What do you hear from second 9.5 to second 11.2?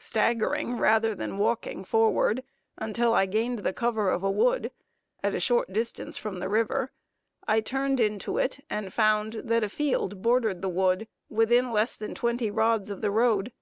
a field bordered the wood